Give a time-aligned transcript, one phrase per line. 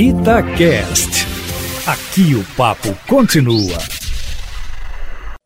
[0.00, 1.26] Itacast.
[1.84, 3.76] Aqui o papo continua.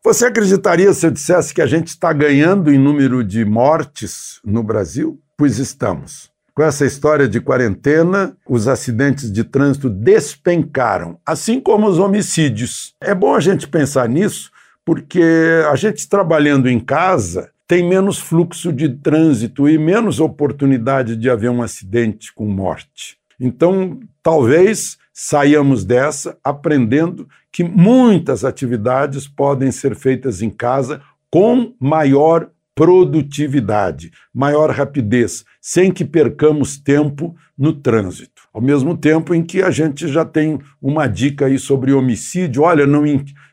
[0.04, 4.62] Você acreditaria se eu dissesse que a gente está ganhando em número de mortes no
[4.62, 5.18] Brasil?
[5.38, 6.30] Pois estamos.
[6.54, 12.94] Com essa história de quarentena, os acidentes de trânsito despencaram, assim como os homicídios.
[13.00, 14.50] É bom a gente pensar nisso,
[14.84, 21.30] porque a gente trabalhando em casa tem menos fluxo de trânsito e menos oportunidade de
[21.30, 23.16] haver um acidente com morte.
[23.44, 32.48] Então, talvez saiamos dessa aprendendo que muitas atividades podem ser feitas em casa com maior
[32.72, 38.42] produtividade, maior rapidez, sem que percamos tempo no trânsito.
[38.54, 42.86] Ao mesmo tempo em que a gente já tem uma dica aí sobre homicídio, olha,
[42.86, 43.02] não,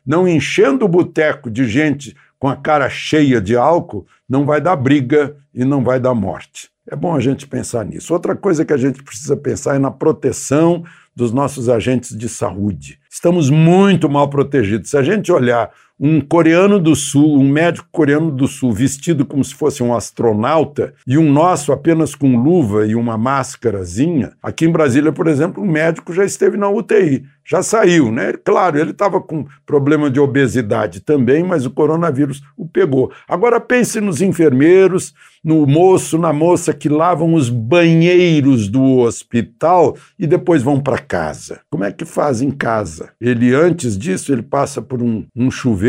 [0.05, 4.75] não enchendo o boteco de gente com a cara cheia de álcool, não vai dar
[4.77, 6.70] briga e não vai dar morte.
[6.89, 8.13] É bom a gente pensar nisso.
[8.13, 10.84] Outra coisa que a gente precisa pensar é na proteção
[11.15, 12.99] dos nossos agentes de saúde.
[13.12, 14.90] Estamos muito mal protegidos.
[14.90, 19.43] Se a gente olhar um coreano do sul, um médico coreano do sul vestido como
[19.43, 24.71] se fosse um astronauta e um nosso apenas com luva e uma máscarazinha, aqui em
[24.71, 28.33] Brasília, por exemplo, um médico já esteve na UTI, já saiu, né?
[28.45, 33.11] Claro, ele estava com problema de obesidade também, mas o coronavírus o pegou.
[33.27, 40.27] Agora pense nos enfermeiros, no moço, na moça que lavam os banheiros do hospital e
[40.27, 41.61] depois vão para casa.
[41.70, 43.11] Como é que faz em casa?
[43.20, 45.88] Ele, antes disso, ele passa por um, um chuveiro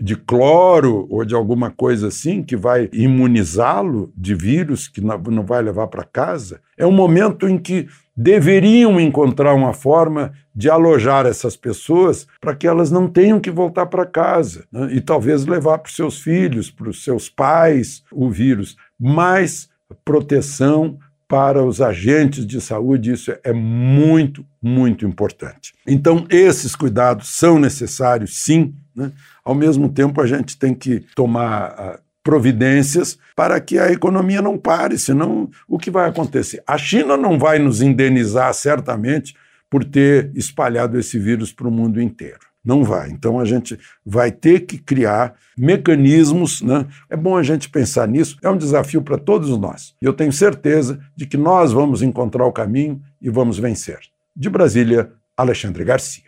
[0.00, 5.62] de cloro ou de alguma coisa assim que vai imunizá-lo de vírus que não vai
[5.62, 6.60] levar para casa.
[6.76, 12.66] É um momento em que deveriam encontrar uma forma de alojar essas pessoas para que
[12.66, 14.88] elas não tenham que voltar para casa né?
[14.92, 18.76] e talvez levar para os seus filhos, para os seus pais o vírus.
[18.98, 19.68] Mais
[20.04, 25.74] proteção para os agentes de saúde, isso é muito, muito importante.
[25.86, 28.74] Então, esses cuidados são necessários, sim.
[28.98, 29.12] Né?
[29.44, 34.58] Ao mesmo tempo, a gente tem que tomar uh, providências para que a economia não
[34.58, 36.62] pare, senão o que vai acontecer?
[36.66, 39.34] A China não vai nos indenizar, certamente,
[39.70, 42.40] por ter espalhado esse vírus para o mundo inteiro.
[42.64, 43.10] Não vai.
[43.10, 46.60] Então a gente vai ter que criar mecanismos.
[46.60, 46.86] Né?
[47.08, 48.36] É bom a gente pensar nisso.
[48.42, 49.94] É um desafio para todos nós.
[50.02, 54.00] E eu tenho certeza de que nós vamos encontrar o caminho e vamos vencer.
[54.36, 56.27] De Brasília, Alexandre Garcia.